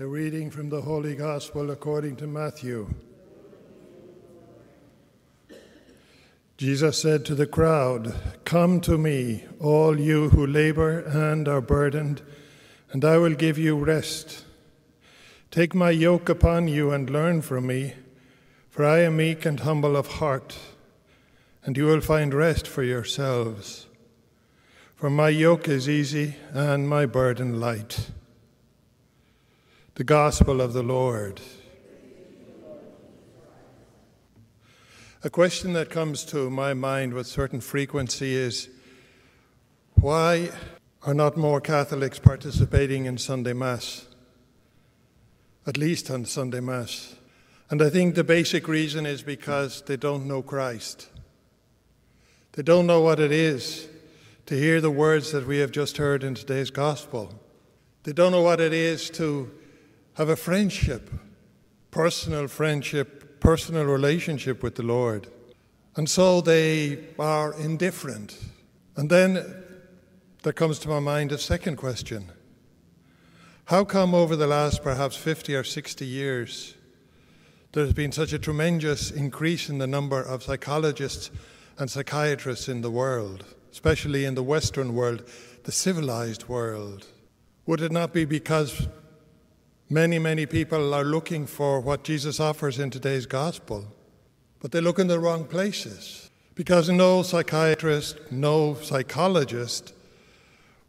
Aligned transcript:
A 0.00 0.06
reading 0.06 0.50
from 0.50 0.70
the 0.70 0.80
Holy 0.80 1.14
Gospel 1.14 1.70
according 1.70 2.16
to 2.16 2.26
Matthew. 2.26 2.92
Jesus 6.56 7.00
said 7.00 7.24
to 7.26 7.36
the 7.36 7.46
crowd, 7.46 8.12
Come 8.44 8.80
to 8.80 8.98
me, 8.98 9.44
all 9.60 10.00
you 10.00 10.30
who 10.30 10.48
labor 10.48 10.98
and 10.98 11.46
are 11.46 11.60
burdened, 11.60 12.22
and 12.90 13.04
I 13.04 13.18
will 13.18 13.34
give 13.34 13.56
you 13.56 13.76
rest. 13.76 14.44
Take 15.52 15.76
my 15.76 15.90
yoke 15.90 16.28
upon 16.28 16.66
you 16.66 16.90
and 16.90 17.08
learn 17.08 17.40
from 17.40 17.68
me, 17.68 17.94
for 18.70 18.84
I 18.84 19.02
am 19.02 19.18
meek 19.18 19.46
and 19.46 19.60
humble 19.60 19.96
of 19.96 20.14
heart, 20.14 20.58
and 21.64 21.76
you 21.76 21.84
will 21.84 22.00
find 22.00 22.34
rest 22.34 22.66
for 22.66 22.82
yourselves. 22.82 23.86
For 24.96 25.08
my 25.08 25.28
yoke 25.28 25.68
is 25.68 25.88
easy 25.88 26.34
and 26.52 26.88
my 26.88 27.06
burden 27.06 27.60
light. 27.60 28.10
The 29.96 30.02
Gospel 30.02 30.60
of 30.60 30.72
the 30.72 30.82
Lord. 30.82 31.40
A 35.22 35.30
question 35.30 35.72
that 35.74 35.88
comes 35.88 36.24
to 36.24 36.50
my 36.50 36.74
mind 36.74 37.14
with 37.14 37.28
certain 37.28 37.60
frequency 37.60 38.34
is 38.34 38.68
why 39.94 40.50
are 41.04 41.14
not 41.14 41.36
more 41.36 41.60
Catholics 41.60 42.18
participating 42.18 43.04
in 43.04 43.18
Sunday 43.18 43.52
Mass? 43.52 44.08
At 45.64 45.78
least 45.78 46.10
on 46.10 46.24
Sunday 46.24 46.58
Mass. 46.58 47.14
And 47.70 47.80
I 47.80 47.88
think 47.88 48.16
the 48.16 48.24
basic 48.24 48.66
reason 48.66 49.06
is 49.06 49.22
because 49.22 49.80
they 49.82 49.96
don't 49.96 50.26
know 50.26 50.42
Christ. 50.42 51.08
They 52.54 52.64
don't 52.64 52.88
know 52.88 53.00
what 53.00 53.20
it 53.20 53.30
is 53.30 53.86
to 54.46 54.56
hear 54.56 54.80
the 54.80 54.90
words 54.90 55.30
that 55.30 55.46
we 55.46 55.58
have 55.58 55.70
just 55.70 55.98
heard 55.98 56.24
in 56.24 56.34
today's 56.34 56.72
gospel. 56.72 57.40
They 58.02 58.12
don't 58.12 58.32
know 58.32 58.42
what 58.42 58.60
it 58.60 58.72
is 58.72 59.08
to 59.10 59.52
have 60.14 60.28
a 60.28 60.36
friendship, 60.36 61.10
personal 61.90 62.48
friendship, 62.48 63.40
personal 63.40 63.84
relationship 63.84 64.62
with 64.62 64.76
the 64.76 64.82
Lord. 64.82 65.28
And 65.96 66.08
so 66.08 66.40
they 66.40 67.04
are 67.18 67.54
indifferent. 67.54 68.38
And 68.96 69.10
then 69.10 69.64
there 70.42 70.52
comes 70.52 70.78
to 70.80 70.88
my 70.88 71.00
mind 71.00 71.32
a 71.32 71.38
second 71.38 71.76
question 71.76 72.30
How 73.66 73.84
come 73.84 74.14
over 74.14 74.36
the 74.36 74.46
last 74.46 74.82
perhaps 74.82 75.16
50 75.16 75.54
or 75.54 75.64
60 75.64 76.06
years 76.06 76.74
there's 77.72 77.92
been 77.92 78.12
such 78.12 78.32
a 78.32 78.38
tremendous 78.38 79.10
increase 79.10 79.68
in 79.68 79.78
the 79.78 79.86
number 79.86 80.22
of 80.22 80.44
psychologists 80.44 81.30
and 81.76 81.90
psychiatrists 81.90 82.68
in 82.68 82.82
the 82.82 82.90
world? 82.90 83.44
especially 83.74 84.24
in 84.24 84.36
the 84.36 84.42
Western 84.42 84.94
world, 84.94 85.28
the 85.64 85.72
civilized 85.72 86.48
world? 86.48 87.08
Would 87.66 87.80
it 87.80 87.90
not 87.90 88.12
be 88.12 88.24
because 88.24 88.86
many, 89.90 90.18
many 90.18 90.46
people 90.46 90.94
are 90.94 91.04
looking 91.04 91.46
for 91.46 91.80
what 91.80 92.04
Jesus 92.04 92.40
offers 92.40 92.78
in 92.78 92.90
today's 92.90 93.26
gospel, 93.26 93.86
but 94.60 94.72
they 94.72 94.80
look 94.80 94.98
in 94.98 95.06
the 95.06 95.18
wrong 95.18 95.44
places? 95.44 96.30
Because 96.54 96.88
no 96.88 97.22
psychiatrist, 97.22 98.18
no 98.30 98.74
psychologist 98.74 99.92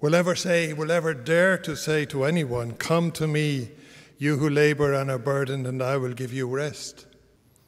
will 0.00 0.14
ever 0.14 0.34
say, 0.34 0.72
will 0.72 0.90
ever 0.90 1.14
dare 1.14 1.56
to 1.58 1.76
say 1.76 2.04
to 2.06 2.24
anyone, 2.24 2.72
Come 2.72 3.12
to 3.12 3.26
me, 3.26 3.70
you 4.18 4.36
who 4.36 4.50
labor 4.50 4.92
and 4.92 5.10
are 5.10 5.18
burdened, 5.18 5.66
and 5.66 5.82
I 5.82 5.96
will 5.96 6.12
give 6.12 6.32
you 6.32 6.48
rest. 6.48 7.06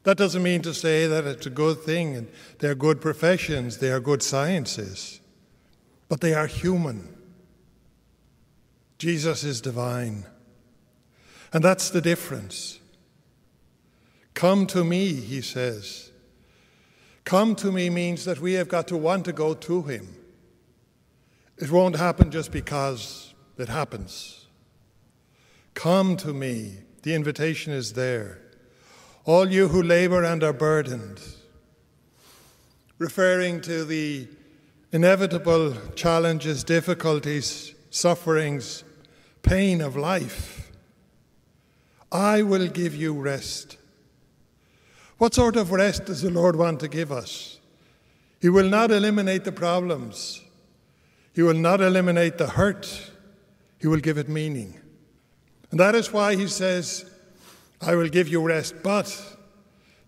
That 0.03 0.19
doesn't 0.19 0.43
mean 0.43 0.61
to 0.63 0.75
say 0.75 1.07
that 1.07 1.25
it's 1.25 1.47
a 1.47 1.51
good 1.51 1.81
thing 1.81 2.15
and 2.15 2.29
they're 2.59 2.75
good 2.75 3.01
professions, 3.01 3.79
they 3.79 3.91
are 3.91 4.01
good 4.01 4.23
sciences, 4.23 5.21
but 6.09 6.21
they 6.21 6.35
are 6.35 6.47
human. 6.47 7.09
Jesus 8.99 9.45
is 9.45 9.61
divine. 9.61 10.27
And 11.55 11.65
that's 11.65 11.89
the 11.91 12.01
difference. 12.01 12.81
Come 14.35 14.67
to 14.67 14.83
me, 14.83 15.13
he 15.13 15.41
says. 15.41 16.11
Come 17.25 17.55
to 17.57 17.71
me 17.71 17.89
means 17.89 18.25
that 18.25 18.41
we 18.41 18.55
have 18.55 18.69
got 18.69 18.89
to 18.89 18.97
want 18.97 19.25
to 19.27 19.33
go 19.33 19.55
to 19.55 19.83
him. 19.83 20.17
It 21.57 21.71
won't 21.71 21.95
happen 21.95 22.33
just 22.33 22.51
because 22.51 23.33
it 23.57 23.69
happens. 23.69 24.47
Come 25.75 26.17
to 26.19 26.35
me. 26.35 26.79
The 27.03 27.15
invitation 27.15 27.73
is 27.73 27.93
there 27.93 28.41
all 29.27 29.51
you 29.51 29.69
who 29.69 29.83
labor 29.83 30.23
and 30.23 30.43
are 30.43 30.53
burdened, 30.53 31.19
referring 32.99 33.61
to 33.63 33.85
the 33.85 34.29
inevitable 34.93 35.75
challenges, 35.95 36.63
difficulties, 36.63 37.75
sufferings, 37.91 38.85
pain 39.43 39.81
of 39.81 39.97
life. 39.97 40.64
I 42.15 42.43
will 42.43 42.69
give 42.69 42.95
you 42.95 43.13
rest. 43.13 43.77
What 45.19 45.35
sort 45.35 45.57
of 45.57 45.73
rest 45.73 46.05
does 46.05 46.23
the 46.23 46.31
Lord 46.31 46.55
want 46.55 46.79
to 46.81 46.89
give 46.89 47.11
us? 47.11 47.59
He 48.41 48.49
will 48.49 48.69
not 48.69 48.93
eliminate 48.93 49.43
the 49.43 49.51
problems. 49.51 50.41
He 51.33 51.43
will 51.43 51.55
not 51.55 51.81
eliminate 51.81 52.39
the 52.39 52.47
hurt. 52.47 53.11
He 53.81 53.89
will 53.89 53.99
give 53.99 54.17
it 54.17 54.29
meaning. 54.29 54.81
And 55.73 55.81
that 55.81 55.97
is 55.97 56.13
why 56.13 56.37
he 56.37 56.47
says, 56.47 57.05
I 57.81 57.97
will 57.97 58.09
give 58.09 58.29
you 58.29 58.41
rest, 58.43 58.77
but 58.85 59.37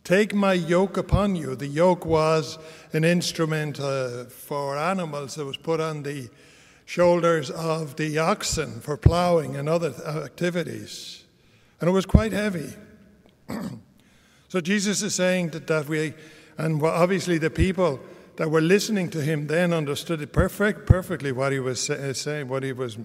take 0.05 0.33
my 0.33 0.53
yoke 0.53 0.97
upon 0.97 1.35
you. 1.35 1.57
The 1.57 1.67
yoke 1.67 2.07
was 2.07 2.57
an 2.93 3.03
instrument 3.03 3.81
uh, 3.81 4.27
for 4.27 4.79
animals 4.79 5.35
that 5.35 5.45
was 5.45 5.57
put 5.57 5.81
on 5.81 6.05
the 6.05 6.31
shoulders 6.85 7.51
of 7.51 7.97
the 7.97 8.19
oxen 8.19 8.81
for 8.81 8.97
plowing 8.97 9.57
and 9.57 9.69
other 9.69 9.93
activities. 10.25 11.25
And 11.81 11.89
it 11.89 11.93
was 11.93 12.07
quite 12.07 12.33
heavy. 12.33 12.73
so 14.49 14.61
Jesus 14.61 15.03
is 15.03 15.15
saying 15.15 15.51
that, 15.51 15.67
that 15.67 15.89
we, 15.89 16.15
and 16.57 16.83
obviously 16.83 17.39
the 17.39 17.51
people 17.51 18.01
that 18.37 18.51
were 18.51 18.61
listening 18.61 19.11
to 19.11 19.21
him 19.21 19.47
then 19.47 19.73
understood 19.73 20.21
it 20.21 20.33
perfect, 20.33 20.87
perfectly 20.87 21.33
what 21.33 21.53
he 21.53 21.61
was 21.61 21.89
uh, 21.89 22.13
saying, 22.13 22.49
what 22.49 22.63
he 22.63 22.73
was 22.73 22.99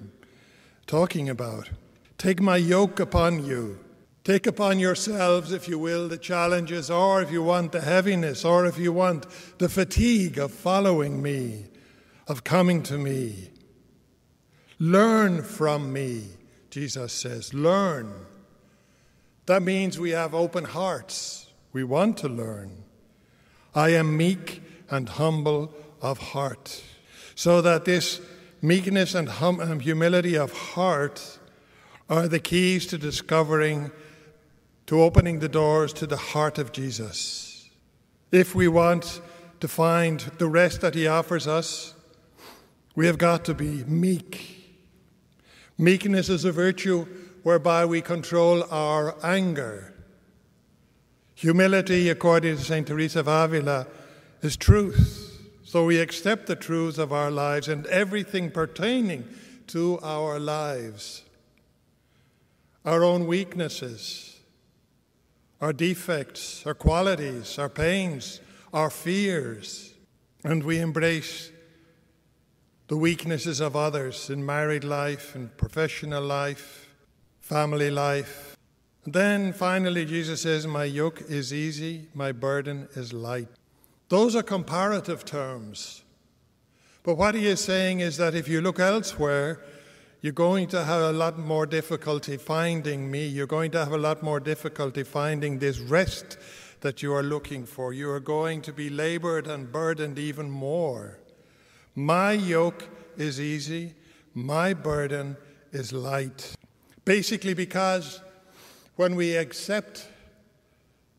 talking 0.87 1.29
about. 1.29 1.69
Take 2.17 2.41
my 2.41 2.57
yoke 2.57 2.99
upon 2.99 3.45
you 3.45 3.79
Take 4.23 4.45
upon 4.45 4.77
yourselves, 4.77 5.51
if 5.51 5.67
you 5.67 5.79
will, 5.79 6.07
the 6.07 6.17
challenges, 6.17 6.91
or 6.91 7.23
if 7.23 7.31
you 7.31 7.41
want 7.41 7.71
the 7.71 7.81
heaviness, 7.81 8.45
or 8.45 8.67
if 8.67 8.77
you 8.77 8.93
want 8.93 9.25
the 9.57 9.67
fatigue 9.67 10.37
of 10.37 10.51
following 10.51 11.23
me, 11.23 11.65
of 12.27 12.43
coming 12.43 12.83
to 12.83 12.99
me. 12.99 13.49
Learn 14.77 15.41
from 15.41 15.91
me, 15.91 16.25
Jesus 16.69 17.13
says. 17.13 17.51
Learn. 17.51 18.13
That 19.45 19.63
means 19.63 19.99
we 19.99 20.11
have 20.11 20.33
open 20.33 20.63
hearts. 20.63 21.47
We 21.73 21.83
want 21.83 22.17
to 22.19 22.29
learn. 22.29 22.83
I 23.73 23.89
am 23.89 24.17
meek 24.17 24.61
and 24.89 25.07
humble 25.07 25.73
of 26.01 26.17
heart. 26.17 26.83
So 27.35 27.61
that 27.61 27.85
this 27.85 28.21
meekness 28.61 29.15
and 29.15 29.27
hum- 29.27 29.79
humility 29.79 30.37
of 30.37 30.51
heart 30.51 31.39
are 32.09 32.27
the 32.27 32.39
keys 32.39 32.85
to 32.87 32.97
discovering 32.97 33.91
to 34.87 35.01
opening 35.01 35.39
the 35.39 35.49
doors 35.49 35.93
to 35.93 36.05
the 36.05 36.17
heart 36.17 36.57
of 36.57 36.73
Jesus. 36.73 37.69
If 38.31 38.53
we 38.53 38.67
want 38.67 39.21
to 39.61 39.67
find 39.67 40.19
the 40.37 40.47
rest 40.47 40.81
that 40.81 40.95
He 40.95 41.07
offers 41.07 41.47
us, 41.47 41.93
we 42.95 43.05
have 43.05 43.17
got 43.17 43.45
to 43.45 43.53
be 43.53 43.85
meek. 43.85 44.73
Meekness 45.77 46.27
is 46.27 46.43
a 46.43 46.51
virtue 46.51 47.07
whereby 47.43 47.85
we 47.85 48.01
control 48.01 48.63
our 48.71 49.15
anger. 49.23 49.93
Humility, 51.35 52.09
according 52.09 52.57
to 52.57 52.63
St. 52.63 52.85
Teresa 52.87 53.21
of 53.21 53.27
Avila, 53.27 53.87
is 54.41 54.55
truth. 54.55 55.39
So 55.63 55.85
we 55.85 55.99
accept 55.99 56.47
the 56.47 56.55
truths 56.55 56.97
of 56.97 57.11
our 57.11 57.31
lives 57.31 57.67
and 57.67 57.85
everything 57.87 58.51
pertaining 58.51 59.27
to 59.67 59.99
our 60.03 60.37
lives. 60.37 61.23
Our 62.83 63.03
own 63.03 63.25
weaknesses, 63.25 64.39
our 65.61 65.71
defects, 65.71 66.65
our 66.65 66.73
qualities, 66.73 67.57
our 67.57 67.69
pains, 67.69 68.41
our 68.73 68.89
fears, 68.89 69.93
and 70.43 70.63
we 70.63 70.79
embrace 70.79 71.51
the 72.87 72.97
weaknesses 72.97 73.61
of 73.61 73.75
others 73.75 74.29
in 74.29 74.45
married 74.45 74.83
life, 74.83 75.35
in 75.35 75.49
professional 75.55 76.23
life, 76.23 76.90
family 77.51 77.91
life. 77.91 78.55
And 79.03 79.13
then 79.13 79.51
finally, 79.51 80.05
Jesus 80.05 80.43
says, 80.43 80.65
My 80.65 80.85
yoke 80.85 81.21
is 81.27 81.53
easy, 81.53 82.07
my 82.13 82.31
burden 82.31 82.87
is 82.95 83.11
light. 83.11 83.49
Those 84.07 84.37
are 84.37 84.43
comparative 84.43 85.25
terms. 85.25 86.05
But 87.03 87.15
what 87.15 87.35
he 87.35 87.47
is 87.47 87.59
saying 87.59 87.99
is 87.99 88.15
that 88.15 88.35
if 88.35 88.47
you 88.47 88.61
look 88.61 88.79
elsewhere, 88.79 89.59
you're 90.21 90.31
going 90.31 90.69
to 90.69 90.85
have 90.85 91.01
a 91.01 91.11
lot 91.11 91.37
more 91.37 91.65
difficulty 91.65 92.37
finding 92.37 93.11
me. 93.11 93.27
You're 93.27 93.47
going 93.47 93.71
to 93.71 93.79
have 93.79 93.91
a 93.91 93.97
lot 93.97 94.23
more 94.23 94.39
difficulty 94.39 95.03
finding 95.03 95.59
this 95.59 95.79
rest 95.79 96.37
that 96.79 97.03
you 97.03 97.13
are 97.13 97.23
looking 97.23 97.65
for. 97.65 97.91
You 97.91 98.09
are 98.11 98.21
going 98.21 98.61
to 98.61 98.71
be 98.71 98.89
labored 98.89 99.47
and 99.47 99.69
burdened 99.69 100.17
even 100.17 100.49
more. 100.49 101.19
My 101.95 102.31
yoke 102.31 102.87
is 103.17 103.41
easy, 103.41 103.95
my 104.33 104.73
burden 104.73 105.35
is 105.73 105.91
light. 105.91 106.55
Basically, 107.05 107.53
because 107.53 108.21
when 108.95 109.15
we 109.15 109.35
accept 109.35 110.07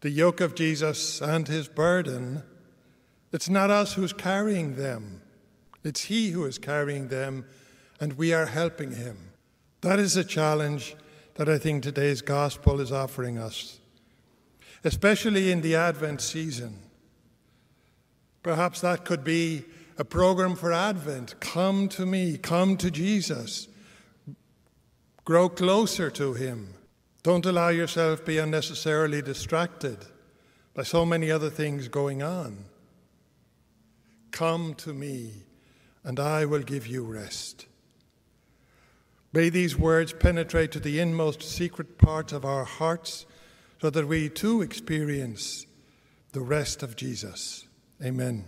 the 0.00 0.10
yoke 0.10 0.40
of 0.40 0.54
Jesus 0.54 1.20
and 1.20 1.46
his 1.48 1.68
burden, 1.68 2.42
it's 3.32 3.48
not 3.48 3.70
us 3.70 3.94
who's 3.94 4.12
carrying 4.12 4.76
them, 4.76 5.22
it's 5.82 6.02
he 6.04 6.30
who 6.30 6.44
is 6.44 6.58
carrying 6.58 7.08
them 7.08 7.44
and 8.00 8.14
we 8.14 8.32
are 8.32 8.46
helping 8.46 8.92
him. 8.92 9.16
That 9.80 9.98
is 9.98 10.16
a 10.16 10.24
challenge 10.24 10.96
that 11.34 11.48
I 11.48 11.58
think 11.58 11.82
today's 11.82 12.20
gospel 12.20 12.80
is 12.80 12.92
offering 12.92 13.38
us, 13.38 13.78
especially 14.84 15.50
in 15.50 15.60
the 15.60 15.76
Advent 15.76 16.20
season. 16.20 16.78
Perhaps 18.42 18.80
that 18.80 19.04
could 19.04 19.22
be 19.24 19.64
a 19.98 20.04
program 20.04 20.56
for 20.56 20.72
Advent. 20.72 21.38
Come 21.40 21.88
to 21.90 22.04
me, 22.04 22.38
come 22.38 22.76
to 22.78 22.90
Jesus, 22.90 23.68
grow 25.24 25.48
closer 25.48 26.10
to 26.10 26.34
him. 26.34 26.74
Don't 27.22 27.46
allow 27.46 27.68
yourself 27.68 28.20
to 28.20 28.26
be 28.26 28.38
unnecessarily 28.38 29.22
distracted 29.22 29.98
by 30.74 30.82
so 30.82 31.04
many 31.04 31.30
other 31.30 31.50
things 31.50 31.88
going 31.88 32.22
on. 32.22 32.64
Come 34.32 34.74
to 34.76 34.92
me, 34.92 35.44
and 36.02 36.18
I 36.18 36.46
will 36.46 36.62
give 36.62 36.86
you 36.86 37.04
rest. 37.04 37.66
May 39.32 39.48
these 39.48 39.78
words 39.78 40.12
penetrate 40.12 40.72
to 40.72 40.80
the 40.80 40.98
inmost 40.98 41.42
secret 41.42 41.98
parts 41.98 42.32
of 42.32 42.44
our 42.44 42.64
hearts 42.64 43.24
so 43.80 43.90
that 43.90 44.08
we 44.08 44.28
too 44.28 44.62
experience 44.62 45.66
the 46.32 46.40
rest 46.40 46.82
of 46.82 46.96
Jesus. 46.96 47.66
Amen. 48.02 48.44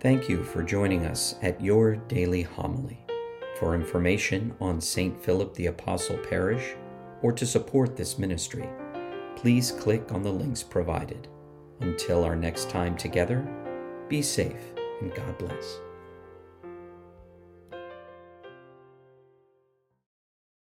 Thank 0.00 0.28
you 0.28 0.44
for 0.44 0.62
joining 0.62 1.06
us 1.06 1.34
at 1.42 1.60
your 1.60 1.96
daily 1.96 2.42
homily. 2.42 3.07
For 3.58 3.74
information 3.74 4.54
on 4.60 4.80
St. 4.80 5.20
Philip 5.20 5.52
the 5.54 5.66
Apostle 5.66 6.16
Parish 6.18 6.76
or 7.22 7.32
to 7.32 7.44
support 7.44 7.96
this 7.96 8.16
ministry, 8.16 8.68
please 9.34 9.72
click 9.72 10.12
on 10.12 10.22
the 10.22 10.32
links 10.32 10.62
provided. 10.62 11.26
Until 11.80 12.22
our 12.22 12.36
next 12.36 12.70
time 12.70 12.96
together, 12.96 13.44
be 14.08 14.22
safe 14.22 14.74
and 15.00 15.12
God 15.12 15.36
bless. 15.38 15.80